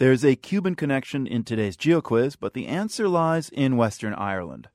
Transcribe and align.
There's 0.00 0.24
a 0.24 0.34
Cuban 0.34 0.76
connection 0.76 1.26
in 1.26 1.44
today's 1.44 1.76
GeoQuiz, 1.76 2.38
but 2.40 2.54
the 2.54 2.68
answer 2.68 3.06
lies 3.06 3.50
in 3.50 3.76
Western 3.76 4.14
Ireland. 4.14 4.70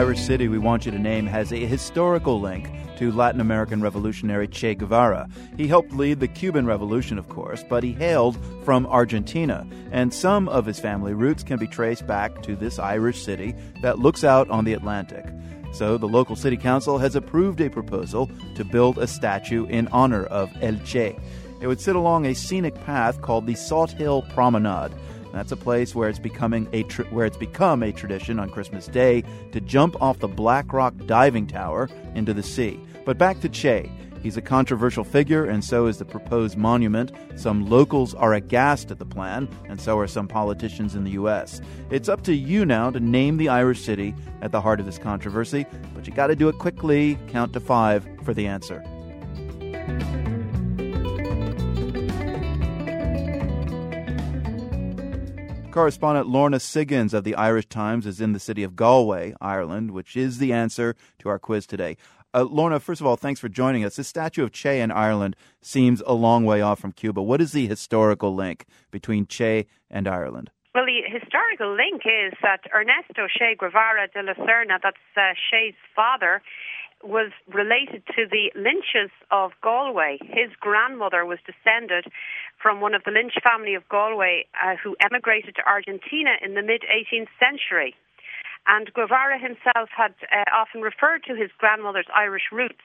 Irish 0.00 0.20
city 0.22 0.48
we 0.48 0.56
want 0.56 0.86
you 0.86 0.92
to 0.92 0.98
name 0.98 1.26
has 1.26 1.52
a 1.52 1.66
historical 1.66 2.40
link 2.40 2.70
to 2.96 3.12
Latin 3.12 3.38
American 3.38 3.82
revolutionary 3.82 4.48
Che 4.48 4.74
Guevara. 4.74 5.28
He 5.58 5.68
helped 5.68 5.92
lead 5.92 6.20
the 6.20 6.26
Cuban 6.26 6.64
Revolution, 6.64 7.18
of 7.18 7.28
course, 7.28 7.62
but 7.68 7.82
he 7.82 7.92
hailed 7.92 8.38
from 8.64 8.86
Argentina, 8.86 9.66
and 9.92 10.14
some 10.14 10.48
of 10.48 10.64
his 10.64 10.80
family 10.80 11.12
roots 11.12 11.42
can 11.42 11.58
be 11.58 11.66
traced 11.66 12.06
back 12.06 12.42
to 12.44 12.56
this 12.56 12.78
Irish 12.78 13.22
city 13.22 13.54
that 13.82 13.98
looks 13.98 14.24
out 14.24 14.48
on 14.48 14.64
the 14.64 14.72
Atlantic. 14.72 15.26
So 15.74 15.98
the 15.98 16.08
local 16.08 16.34
city 16.34 16.56
council 16.56 16.96
has 16.96 17.14
approved 17.14 17.60
a 17.60 17.68
proposal 17.68 18.30
to 18.54 18.64
build 18.64 18.96
a 18.96 19.06
statue 19.06 19.66
in 19.66 19.86
honor 19.88 20.24
of 20.24 20.50
El 20.62 20.78
Che. 20.78 21.14
It 21.60 21.66
would 21.66 21.78
sit 21.78 21.94
along 21.94 22.24
a 22.24 22.34
scenic 22.34 22.74
path 22.86 23.20
called 23.20 23.46
the 23.46 23.52
Salthill 23.52 24.32
Promenade. 24.32 24.94
That's 25.32 25.52
a 25.52 25.56
place 25.56 25.94
where 25.94 26.08
it's 26.08 26.18
becoming 26.18 26.68
a 26.72 26.82
tr- 26.84 27.04
where 27.04 27.26
it's 27.26 27.36
become 27.36 27.82
a 27.82 27.92
tradition 27.92 28.38
on 28.38 28.50
Christmas 28.50 28.86
Day 28.86 29.22
to 29.52 29.60
jump 29.60 30.00
off 30.00 30.18
the 30.18 30.28
Blackrock 30.28 30.94
diving 31.06 31.46
tower 31.46 31.88
into 32.14 32.34
the 32.34 32.42
sea. 32.42 32.80
But 33.04 33.18
back 33.18 33.40
to 33.40 33.48
Che. 33.48 33.90
He's 34.22 34.36
a 34.36 34.42
controversial 34.42 35.02
figure, 35.02 35.46
and 35.46 35.64
so 35.64 35.86
is 35.86 35.98
the 35.98 36.04
proposed 36.04 36.56
monument. 36.58 37.10
Some 37.36 37.68
locals 37.70 38.14
are 38.14 38.34
aghast 38.34 38.90
at 38.90 38.98
the 38.98 39.06
plan, 39.06 39.48
and 39.66 39.80
so 39.80 39.98
are 39.98 40.06
some 40.06 40.28
politicians 40.28 40.94
in 40.94 41.04
the 41.04 41.12
U.S. 41.12 41.62
It's 41.90 42.08
up 42.08 42.22
to 42.24 42.34
you 42.34 42.66
now 42.66 42.90
to 42.90 43.00
name 43.00 43.38
the 43.38 43.48
Irish 43.48 43.80
city 43.80 44.14
at 44.42 44.52
the 44.52 44.60
heart 44.60 44.78
of 44.78 44.86
this 44.86 44.98
controversy, 44.98 45.64
but 45.94 46.06
you 46.06 46.12
got 46.12 46.26
to 46.26 46.36
do 46.36 46.48
it 46.48 46.58
quickly. 46.58 47.18
Count 47.28 47.54
to 47.54 47.60
five 47.60 48.06
for 48.22 48.34
the 48.34 48.46
answer. 48.46 48.84
Correspondent 55.70 56.26
Lorna 56.26 56.58
Siggins 56.58 57.14
of 57.14 57.22
the 57.22 57.36
Irish 57.36 57.66
Times 57.66 58.04
is 58.04 58.20
in 58.20 58.32
the 58.32 58.40
city 58.40 58.64
of 58.64 58.74
Galway, 58.74 59.34
Ireland, 59.40 59.92
which 59.92 60.16
is 60.16 60.38
the 60.38 60.52
answer 60.52 60.96
to 61.20 61.28
our 61.28 61.38
quiz 61.38 61.64
today. 61.64 61.96
Uh, 62.34 62.42
Lorna, 62.42 62.80
first 62.80 63.00
of 63.00 63.06
all, 63.06 63.16
thanks 63.16 63.38
for 63.38 63.48
joining 63.48 63.84
us. 63.84 63.94
The 63.94 64.02
statue 64.02 64.42
of 64.42 64.50
Che 64.50 64.80
in 64.80 64.90
Ireland 64.90 65.36
seems 65.62 66.02
a 66.04 66.12
long 66.12 66.44
way 66.44 66.60
off 66.60 66.80
from 66.80 66.90
Cuba. 66.90 67.22
What 67.22 67.40
is 67.40 67.52
the 67.52 67.68
historical 67.68 68.34
link 68.34 68.66
between 68.90 69.26
Che 69.26 69.66
and 69.88 70.08
Ireland? 70.08 70.50
Well, 70.74 70.86
the 70.86 71.02
historical 71.06 71.74
link 71.74 72.02
is 72.04 72.32
that 72.42 72.60
Ernesto 72.74 73.28
Che 73.28 73.54
Guevara 73.56 74.08
de 74.12 74.22
la 74.22 74.34
Serna, 74.34 74.78
that's 74.82 74.96
uh, 75.16 75.34
Che's 75.50 75.74
father, 75.94 76.42
was 77.02 77.32
related 77.48 78.04
to 78.16 78.26
the 78.30 78.52
Lynches 78.54 79.10
of 79.30 79.52
Galway. 79.62 80.18
His 80.20 80.50
grandmother 80.60 81.24
was 81.24 81.38
descended 81.46 82.06
from 82.60 82.80
one 82.80 82.94
of 82.94 83.04
the 83.04 83.10
Lynch 83.10 83.34
family 83.42 83.74
of 83.74 83.88
Galway 83.88 84.46
uh, 84.62 84.76
who 84.76 84.96
emigrated 85.00 85.56
to 85.56 85.66
Argentina 85.66 86.36
in 86.42 86.54
the 86.54 86.62
mid 86.62 86.82
18th 86.84 87.32
century. 87.40 87.94
And 88.66 88.92
Guevara 88.92 89.38
himself 89.40 89.88
had 89.96 90.14
uh, 90.28 90.44
often 90.52 90.82
referred 90.82 91.24
to 91.24 91.34
his 91.34 91.50
grandmother's 91.58 92.08
Irish 92.14 92.52
roots. 92.52 92.84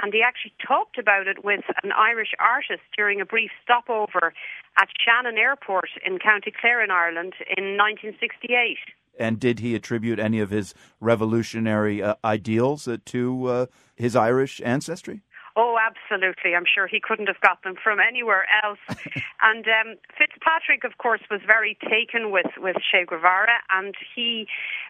And 0.00 0.14
he 0.14 0.22
actually 0.22 0.54
talked 0.64 0.96
about 0.96 1.26
it 1.26 1.44
with 1.44 1.64
an 1.82 1.92
Irish 1.92 2.32
artist 2.38 2.82
during 2.96 3.20
a 3.20 3.26
brief 3.26 3.50
stopover 3.62 4.32
at 4.78 4.88
Shannon 4.96 5.36
Airport 5.36 5.90
in 6.06 6.18
County 6.18 6.50
Clare 6.50 6.82
in 6.82 6.90
Ireland 6.90 7.34
in 7.58 7.76
1968. 7.76 8.78
And 9.18 9.38
did 9.38 9.60
he 9.60 9.74
attribute 9.74 10.18
any 10.18 10.40
of 10.40 10.50
his 10.50 10.74
revolutionary 11.00 12.02
uh, 12.02 12.14
ideals 12.24 12.88
uh, 12.88 12.96
to 13.06 13.46
uh, 13.46 13.66
his 13.94 14.16
Irish 14.16 14.60
ancestry? 14.64 15.22
Oh, 15.54 15.76
absolutely. 15.78 16.54
I'm 16.54 16.64
sure 16.64 16.86
he 16.86 16.98
couldn't 16.98 17.26
have 17.26 17.40
got 17.40 17.62
them 17.62 17.74
from 17.82 17.98
anywhere 18.00 18.46
else. 18.64 18.78
and 19.42 19.66
um, 19.68 19.96
Fitzpatrick, 20.16 20.84
of 20.84 20.96
course, 20.96 21.20
was 21.30 21.40
very 21.46 21.76
taken 21.82 22.30
with, 22.30 22.46
with 22.56 22.76
Che 22.76 23.04
Guevara, 23.06 23.60
and 23.70 23.94
he 24.14 24.46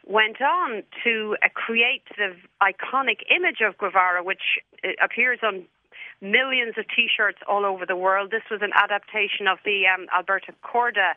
went 0.07 0.41
on 0.41 0.85
to 1.03 1.37
uh, 1.43 1.49
create 1.55 2.05
the 2.17 2.37
iconic 2.63 3.23
image 3.35 3.59
of 3.67 3.77
Guevara, 3.79 4.23
which 4.23 4.61
uh, 4.85 4.91
appears 5.03 5.41
on 5.43 5.65
millions 6.21 6.75
of 6.79 6.85
T-shirts 6.95 7.39
all 7.49 7.67
over 7.67 7.85
the 7.85 7.97
world. 7.97 8.31
This 8.31 8.47
was 8.49 8.61
an 8.63 8.71
adaptation 8.75 9.49
of 9.49 9.59
the 9.65 9.83
um, 9.93 10.07
Alberto 10.15 10.53
Korda 10.63 11.15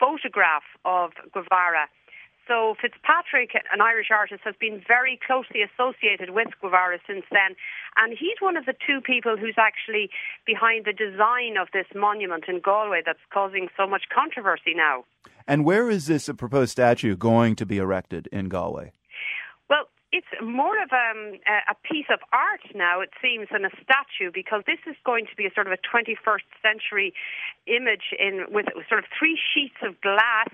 photograph 0.00 0.64
of 0.84 1.12
Guevara. 1.32 1.86
So 2.50 2.74
Fitzpatrick, 2.82 3.54
an 3.72 3.80
Irish 3.80 4.08
artist, 4.10 4.40
has 4.42 4.56
been 4.58 4.82
very 4.82 5.20
closely 5.24 5.62
associated 5.62 6.30
with 6.30 6.48
Guevara 6.60 6.98
since 7.06 7.22
then, 7.30 7.54
and 7.96 8.10
he's 8.10 8.40
one 8.40 8.56
of 8.56 8.66
the 8.66 8.74
two 8.74 9.00
people 9.00 9.36
who's 9.36 9.54
actually 9.56 10.10
behind 10.44 10.84
the 10.84 10.92
design 10.92 11.54
of 11.56 11.68
this 11.72 11.86
monument 11.94 12.46
in 12.48 12.58
Galway 12.58 13.02
that's 13.06 13.22
causing 13.32 13.68
so 13.76 13.86
much 13.86 14.10
controversy 14.12 14.74
now. 14.74 15.04
And 15.46 15.64
where 15.64 15.88
is 15.88 16.08
this 16.08 16.28
proposed 16.36 16.72
statue 16.72 17.14
going 17.14 17.54
to 17.54 17.64
be 17.64 17.78
erected 17.78 18.28
in 18.32 18.48
Galway? 18.48 18.90
Well, 19.68 19.86
it's 20.10 20.34
more 20.42 20.74
of 20.82 20.90
um, 20.90 21.38
a 21.46 21.76
piece 21.86 22.10
of 22.12 22.18
art 22.32 22.66
now, 22.74 23.00
it 23.00 23.10
seems, 23.22 23.46
than 23.52 23.64
a 23.64 23.70
statue, 23.78 24.32
because 24.34 24.64
this 24.66 24.82
is 24.90 24.96
going 25.06 25.26
to 25.26 25.36
be 25.36 25.46
a 25.46 25.54
sort 25.54 25.68
of 25.68 25.72
a 25.72 25.78
21st 25.86 26.50
century 26.66 27.14
image 27.68 28.10
in 28.18 28.46
with 28.50 28.66
sort 28.88 28.98
of 28.98 29.06
three 29.16 29.38
sheets 29.38 29.78
of 29.86 30.00
glass 30.00 30.50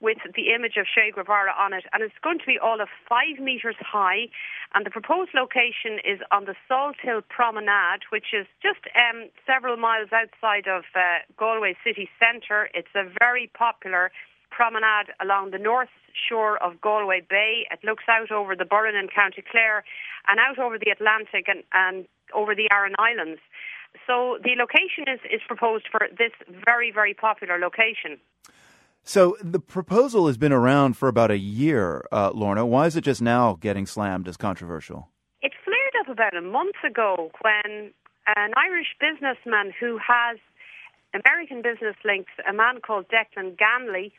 with 0.00 0.18
the 0.36 0.54
image 0.54 0.76
of 0.76 0.86
Che 0.86 1.10
Guevara 1.14 1.52
on 1.58 1.72
it, 1.72 1.84
and 1.92 2.02
it's 2.02 2.14
going 2.22 2.38
to 2.38 2.46
be 2.46 2.58
all 2.58 2.80
of 2.80 2.88
five 3.08 3.42
metres 3.42 3.76
high. 3.80 4.28
And 4.74 4.86
the 4.86 4.90
proposed 4.90 5.30
location 5.34 5.98
is 6.04 6.20
on 6.30 6.44
the 6.44 6.54
Salthill 6.70 7.22
Promenade, 7.28 8.06
which 8.10 8.30
is 8.32 8.46
just 8.62 8.86
um, 8.94 9.28
several 9.46 9.76
miles 9.76 10.10
outside 10.12 10.68
of 10.68 10.84
uh, 10.94 11.26
Galway 11.36 11.74
city 11.82 12.08
centre. 12.18 12.70
It's 12.74 12.94
a 12.94 13.10
very 13.18 13.50
popular 13.58 14.12
promenade 14.50 15.10
along 15.20 15.50
the 15.50 15.58
north 15.58 15.92
shore 16.28 16.62
of 16.62 16.80
Galway 16.80 17.22
Bay. 17.28 17.66
It 17.70 17.80
looks 17.84 18.04
out 18.08 18.30
over 18.30 18.54
the 18.54 18.64
Burren 18.64 18.96
and 18.96 19.10
County 19.12 19.42
Clare 19.42 19.84
and 20.26 20.38
out 20.38 20.58
over 20.58 20.78
the 20.78 20.90
Atlantic 20.90 21.46
and, 21.48 21.62
and 21.72 22.06
over 22.34 22.54
the 22.54 22.68
Aran 22.70 22.94
Islands. 22.98 23.40
So 24.06 24.38
the 24.42 24.54
location 24.56 25.04
is, 25.06 25.20
is 25.32 25.40
proposed 25.46 25.86
for 25.90 26.08
this 26.16 26.32
very, 26.64 26.90
very 26.92 27.14
popular 27.14 27.58
location. 27.58 28.18
So 29.08 29.38
the 29.40 29.58
proposal 29.58 30.26
has 30.26 30.36
been 30.36 30.52
around 30.52 30.98
for 30.98 31.08
about 31.08 31.30
a 31.30 31.38
year, 31.38 32.04
uh, 32.12 32.30
Lorna. 32.34 32.66
Why 32.66 32.84
is 32.84 32.94
it 32.94 33.00
just 33.00 33.22
now 33.22 33.56
getting 33.58 33.86
slammed 33.86 34.28
as 34.28 34.36
controversial? 34.36 35.08
It 35.40 35.52
flared 35.64 35.96
up 35.98 36.12
about 36.12 36.36
a 36.36 36.42
month 36.42 36.76
ago 36.84 37.30
when 37.40 37.94
an 38.36 38.52
Irish 38.54 38.94
businessman 39.00 39.72
who 39.80 39.96
has 39.96 40.36
American 41.14 41.62
business 41.62 41.96
links, 42.04 42.32
a 42.46 42.52
man 42.52 42.82
called 42.86 43.06
Declan 43.08 43.56
Ganley, 43.56 44.12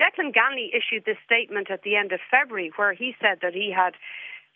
Declan 0.00 0.32
Ganley 0.32 0.72
issued 0.72 1.04
this 1.04 1.18
statement 1.26 1.70
at 1.70 1.82
the 1.82 1.94
end 1.94 2.12
of 2.12 2.20
February 2.30 2.72
where 2.76 2.94
he 2.94 3.14
said 3.20 3.40
that 3.42 3.52
he 3.52 3.70
had 3.70 3.92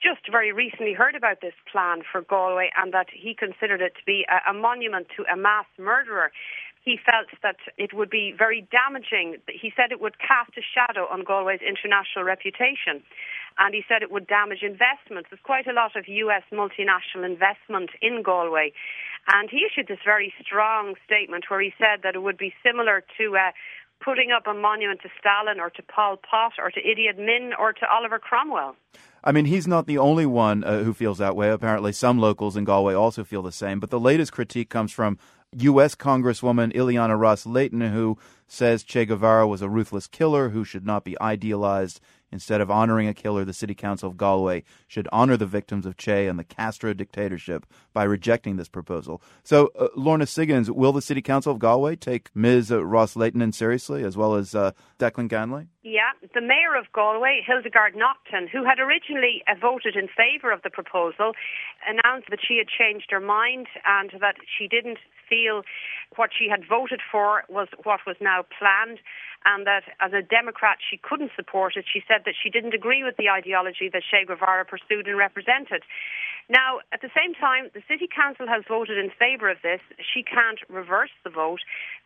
just 0.03 0.21
very 0.31 0.53
recently 0.53 0.93
heard 0.93 1.15
about 1.15 1.41
this 1.41 1.55
plan 1.71 2.01
for 2.01 2.23
Galway 2.23 2.71
and 2.77 2.93
that 2.93 3.09
he 3.13 3.35
considered 3.35 3.81
it 3.81 3.93
to 3.97 4.05
be 4.07 4.25
a, 4.25 4.51
a 4.51 4.55
monument 4.55 5.09
to 5.17 5.25
a 5.31 5.37
mass 5.37 5.67
murderer 5.79 6.33
he 6.87 6.97
felt 7.03 7.27
that 7.43 7.59
it 7.77 7.93
would 7.93 8.09
be 8.09 8.33
very 8.39 8.63
damaging. 8.71 9.43
He 9.51 9.73
said 9.75 9.91
it 9.91 10.01
would 10.01 10.23
cast 10.23 10.55
a 10.57 10.63
shadow 10.63 11.11
on 11.11 11.25
Galway's 11.25 11.61
international 11.61 12.23
reputation. 12.25 13.03
And 13.59 13.75
he 13.75 13.83
said 13.89 14.07
it 14.07 14.13
would 14.13 14.29
damage 14.29 14.63
investments. 14.63 15.29
There's 15.29 15.43
quite 15.43 15.67
a 15.67 15.73
lot 15.73 15.97
of 15.97 16.07
US 16.07 16.47
multinational 16.53 17.27
investment 17.27 17.91
in 18.01 18.23
Galway. 18.23 18.71
And 19.35 19.51
he 19.51 19.67
issued 19.67 19.89
this 19.89 19.99
very 20.05 20.33
strong 20.41 20.95
statement 21.05 21.47
where 21.49 21.61
he 21.61 21.75
said 21.77 22.07
that 22.07 22.15
it 22.15 22.23
would 22.23 22.39
be 22.39 22.55
similar 22.63 23.03
to 23.19 23.35
uh, 23.35 23.51
putting 23.99 24.31
up 24.31 24.47
a 24.47 24.55
monument 24.55 25.01
to 25.03 25.09
Stalin 25.19 25.59
or 25.59 25.71
to 25.71 25.83
Pol 25.83 26.19
Pot 26.19 26.53
or 26.63 26.71
to 26.71 26.81
Idi 26.81 27.11
Amin 27.11 27.51
or 27.59 27.73
to 27.73 27.85
Oliver 27.91 28.21
Cromwell. 28.21 28.77
I 29.25 29.33
mean, 29.33 29.47
he's 29.47 29.67
not 29.67 29.89
the 29.89 29.99
only 29.99 30.27
one 30.27 30.63
uh, 30.63 30.85
who 30.85 30.95
feels 30.95 31.19
that 31.19 31.35
way. 31.35 31.51
Apparently, 31.51 31.91
some 31.91 32.21
locals 32.21 32.57
in 32.57 32.63
Galway 32.63 32.95
also 32.95 33.25
feel 33.25 33.43
the 33.43 33.51
same. 33.51 33.81
But 33.81 33.91
the 33.91 33.99
latest 33.99 34.31
critique 34.31 34.69
comes 34.69 34.93
from 34.93 35.19
U.S. 35.55 35.95
Congresswoman 35.95 36.73
Ileana 36.75 37.19
Ros-Lehtinen, 37.19 37.93
who 37.93 38.19
says 38.47 38.83
Che 38.83 39.07
Guevara 39.07 39.47
was 39.47 39.63
a 39.63 39.69
ruthless 39.69 40.07
killer 40.07 40.51
who 40.51 40.65
should 40.65 40.87
not 40.87 41.05
be 41.05 41.21
idealized. 41.21 42.01
Instead 42.33 42.61
of 42.61 42.71
honoring 42.71 43.07
a 43.07 43.15
killer, 43.15 43.45
the 43.45 43.53
City 43.53 43.75
Council 43.75 44.11
of 44.11 44.17
Galway 44.17 44.65
should 44.89 45.09
honor 45.13 45.37
the 45.37 45.47
victims 45.47 45.87
of 45.87 45.97
Che 45.97 46.27
and 46.27 46.39
the 46.39 46.45
Castro 46.45 46.93
dictatorship 46.93 47.65
by 47.93 48.03
rejecting 48.03 48.57
this 48.57 48.69
proposal. 48.69 49.23
So, 49.45 49.71
uh, 49.79 49.89
Lorna 49.95 50.27
Siggins, 50.27 50.69
will 50.69 50.93
the 50.93 51.01
City 51.01 51.23
Council 51.23 51.53
of 51.53 51.61
Galway 51.61 51.95
take 51.95 52.31
Ms. 52.35 52.73
Uh, 52.73 52.85
Ros-Lehtinen 52.85 53.55
seriously, 53.55 54.03
as 54.03 54.17
well 54.17 54.35
as 54.35 54.55
uh, 54.55 54.73
Declan 54.99 55.29
Ganley? 55.29 55.69
Yeah, 55.85 56.11
the 56.35 56.41
Mayor 56.41 56.75
of 56.77 56.91
Galway, 56.93 57.43
Hildegarde 57.47 57.97
Naughton, 57.97 58.49
who 58.49 58.65
had 58.65 58.81
originally 58.81 59.45
uh, 59.47 59.55
voted 59.61 59.95
in 59.95 60.09
favour 60.09 60.51
of 60.51 60.63
the 60.63 60.71
proposal, 60.71 61.33
announced 61.87 62.29
that 62.31 62.41
she 62.47 62.59
had 62.59 62.67
changed 62.67 63.07
her 63.11 63.21
mind 63.21 63.69
and 63.87 64.11
that 64.21 64.35
she 64.59 64.67
didn't 64.67 64.99
feel 65.29 65.63
what 66.17 66.31
she 66.37 66.49
had 66.49 66.63
voted 66.69 67.01
for 67.11 67.45
was 67.49 67.69
what 67.83 68.01
was 68.07 68.17
now 68.21 68.36
planned. 68.43 68.99
and 69.47 69.65
that 69.65 69.85
as 70.01 70.13
a 70.13 70.23
Democrat 70.23 70.79
she 70.83 70.99
couldn't 70.99 71.31
support 71.37 71.77
it. 71.77 71.87
She 71.87 72.03
said 72.09 72.27
that 72.27 72.35
she 72.35 72.51
didn't 72.51 72.75
agree 72.75 73.05
with 73.05 73.17
the 73.17 73.31
ideology 73.31 73.89
that 73.93 74.03
Che 74.03 74.27
Guevara 74.27 74.65
pursued 74.67 75.07
and 75.07 75.17
represented. 75.17 75.83
Now, 76.49 76.79
at 76.93 77.01
the 77.01 77.11
same 77.15 77.35
time, 77.35 77.71
the 77.75 77.83
City 77.89 78.07
Council 78.07 78.47
has 78.47 78.63
voted 78.69 78.99
in 78.99 79.11
favour 79.19 79.51
of 79.51 79.59
this. 79.63 79.81
She 79.99 80.23
can't 80.23 80.59
reverse 80.69 81.15
the 81.25 81.31
vote. 81.31 81.61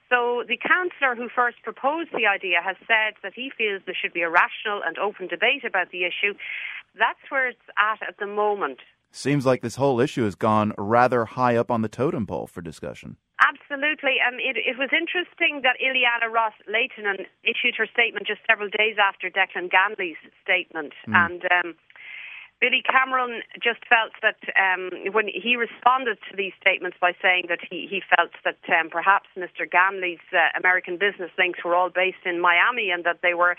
So 0.08 0.44
the 0.48 0.56
councillor 0.56 1.14
who 1.14 1.28
first 1.28 1.62
proposed 1.62 2.10
the 2.12 2.26
idea 2.26 2.60
has 2.64 2.76
said 2.88 3.14
that 3.22 3.32
he 3.34 3.50
feels 3.56 3.82
there 3.84 3.94
should 3.94 4.12
be 4.12 4.22
a 4.22 4.30
rational 4.30 4.80
and 4.84 4.98
open 4.98 5.28
debate 5.28 5.64
about 5.64 5.90
the 5.92 6.04
issue. 6.04 6.34
That's 6.98 7.20
where 7.28 7.48
it's 7.48 7.68
at 7.78 8.02
at 8.06 8.18
the 8.18 8.26
moment. 8.26 8.80
Seems 9.12 9.44
like 9.44 9.60
this 9.60 9.76
whole 9.76 10.00
issue 10.00 10.24
has 10.24 10.34
gone 10.34 10.72
rather 10.78 11.24
high 11.24 11.56
up 11.56 11.70
on 11.70 11.82
the 11.82 11.88
totem 11.88 12.26
pole 12.26 12.46
for 12.46 12.60
discussion. 12.60 13.16
Absolutely. 13.40 14.20
Um, 14.20 14.36
it, 14.36 14.60
it, 14.60 14.76
was 14.76 14.92
interesting 14.92 15.64
that 15.64 15.80
Ileana 15.80 16.28
Ross 16.28 16.52
Leighton 16.68 17.24
issued 17.40 17.74
her 17.78 17.88
statement 17.88 18.26
just 18.26 18.40
several 18.44 18.68
days 18.68 19.00
after 19.00 19.32
Declan 19.32 19.72
Ganley's 19.72 20.20
statement. 20.44 20.92
Mm. 21.08 21.16
And 21.16 21.42
um, 21.48 21.74
Billy 22.60 22.84
Cameron 22.84 23.40
just 23.56 23.80
felt 23.88 24.12
that 24.20 24.36
um, 24.60 24.92
when 25.12 25.28
he 25.32 25.56
responded 25.56 26.18
to 26.28 26.36
these 26.36 26.52
statements 26.60 26.98
by 27.00 27.12
saying 27.22 27.48
that 27.48 27.60
he, 27.64 27.88
he 27.88 28.02
felt 28.14 28.36
that 28.44 28.60
um, 28.68 28.90
perhaps 28.90 29.28
Mr. 29.36 29.64
Ganley's 29.64 30.20
uh, 30.36 30.52
American 30.58 30.98
business 30.98 31.30
links 31.38 31.64
were 31.64 31.74
all 31.74 31.88
based 31.88 32.28
in 32.28 32.40
Miami 32.40 32.90
and 32.92 33.04
that 33.04 33.20
they 33.22 33.32
were, 33.32 33.56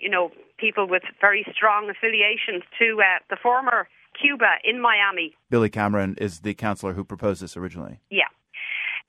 you 0.00 0.10
know, 0.10 0.32
people 0.58 0.88
with 0.88 1.04
very 1.20 1.46
strong 1.54 1.88
affiliations 1.88 2.66
to 2.78 2.98
uh, 2.98 3.22
the 3.30 3.36
former 3.40 3.86
Cuba 4.20 4.58
in 4.64 4.82
Miami. 4.82 5.36
Billy 5.48 5.70
Cameron 5.70 6.16
is 6.18 6.40
the 6.40 6.54
counselor 6.54 6.94
who 6.94 7.04
proposed 7.04 7.40
this 7.40 7.56
originally. 7.56 8.00
Yeah. 8.10 8.26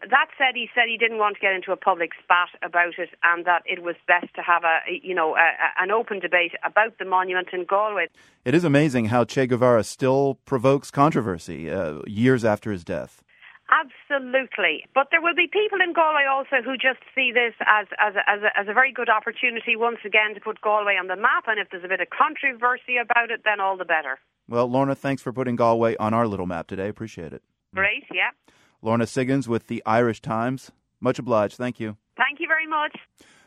That 0.09 0.27
said, 0.37 0.55
he 0.55 0.69
said 0.75 0.83
he 0.87 0.97
didn't 0.97 1.17
want 1.17 1.35
to 1.35 1.41
get 1.41 1.53
into 1.53 1.71
a 1.71 1.77
public 1.77 2.11
spat 2.23 2.49
about 2.61 2.97
it, 2.97 3.09
and 3.23 3.45
that 3.45 3.63
it 3.65 3.83
was 3.83 3.95
best 4.07 4.33
to 4.35 4.41
have 4.41 4.63
a, 4.63 4.79
you 5.01 5.15
know, 5.15 5.35
a, 5.35 5.81
an 5.81 5.91
open 5.91 6.19
debate 6.19 6.51
about 6.65 6.97
the 6.99 7.05
monument 7.05 7.49
in 7.53 7.65
Galway. 7.65 8.07
It 8.43 8.53
is 8.53 8.63
amazing 8.63 9.05
how 9.05 9.23
Che 9.23 9.47
Guevara 9.47 9.83
still 9.83 10.39
provokes 10.45 10.91
controversy 10.91 11.71
uh, 11.71 11.99
years 12.05 12.43
after 12.43 12.71
his 12.71 12.83
death. 12.83 13.23
Absolutely. 13.71 14.85
But 14.93 15.07
there 15.09 15.21
will 15.21 15.35
be 15.35 15.47
people 15.47 15.79
in 15.81 15.93
Galway 15.93 16.25
also 16.29 16.61
who 16.63 16.73
just 16.73 16.99
see 17.15 17.31
this 17.31 17.53
as, 17.65 17.87
as, 17.97 18.13
a, 18.15 18.29
as, 18.29 18.41
a, 18.43 18.59
as 18.59 18.67
a 18.67 18.73
very 18.73 18.91
good 18.91 19.09
opportunity 19.09 19.75
once 19.75 19.99
again 20.05 20.35
to 20.35 20.41
put 20.41 20.61
Galway 20.61 20.95
on 20.95 21.07
the 21.07 21.15
map. 21.15 21.45
And 21.47 21.59
if 21.59 21.69
there's 21.71 21.83
a 21.83 21.87
bit 21.87 22.01
of 22.01 22.07
controversy 22.09 22.97
about 22.97 23.31
it, 23.31 23.41
then 23.45 23.59
all 23.59 23.77
the 23.77 23.85
better. 23.85 24.19
Well, 24.47 24.67
Lorna, 24.67 24.95
thanks 24.95 25.21
for 25.21 25.31
putting 25.31 25.55
Galway 25.55 25.95
on 25.97 26.13
our 26.13 26.27
little 26.27 26.45
map 26.45 26.67
today. 26.67 26.89
Appreciate 26.89 27.33
it. 27.33 27.41
Great, 27.73 28.03
yeah. 28.13 28.29
Lorna 28.83 29.05
Siggins 29.05 29.47
with 29.47 29.67
the 29.67 29.81
Irish 29.85 30.21
Times. 30.21 30.71
Much 30.99 31.17
obliged. 31.17 31.55
Thank 31.55 31.79
you. 31.79 31.95
Thank 32.17 32.41
you 32.41 32.47
very 32.47 32.67
much. 32.67 32.97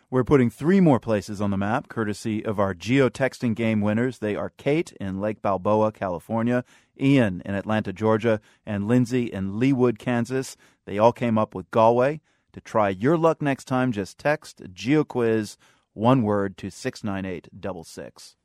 We're 0.09 0.25
putting 0.25 0.49
three 0.51 0.81
more 0.81 0.99
places 0.99 1.41
on 1.41 1.51
the 1.51 1.59
map, 1.59 1.89
courtesy 1.89 2.45
of 2.45 2.59
our 2.59 2.75
geotexting 2.75 3.55
game 3.55 3.83
winners. 3.83 4.19
They 4.21 4.35
are 4.35 4.53
Kate 4.57 4.93
in 4.93 5.21
Lake 5.21 5.43
Balboa, 5.43 5.93
California, 5.93 6.65
Ian 6.99 7.43
in 7.45 7.55
Atlanta, 7.55 7.93
Georgia, 7.93 8.41
and 8.65 8.89
Lindsay 8.89 9.25
in 9.25 9.53
Leawood, 9.53 9.99
Kansas. 9.99 10.57
They 10.87 10.97
all 10.97 11.13
came 11.13 11.37
up 11.37 11.55
with 11.55 11.71
Galway. 11.71 12.21
To 12.53 12.61
try 12.63 12.89
your 12.89 13.19
luck 13.19 13.43
next 13.43 13.67
time, 13.67 13.93
just 13.93 14.17
text 14.17 14.63
GeoQuiz, 14.73 15.59
one 15.93 16.23
word, 16.23 16.57
to 16.59 16.71
69866. 16.71 18.37